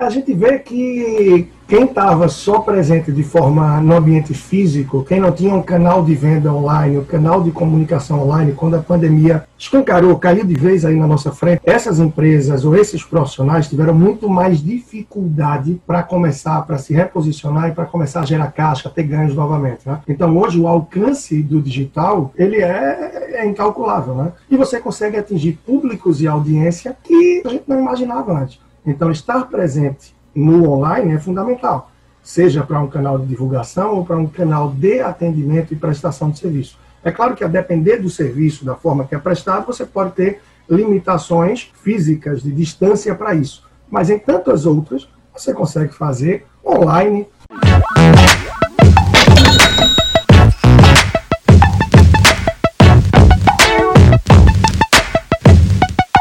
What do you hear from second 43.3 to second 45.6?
isso. Mas em tantas outras, você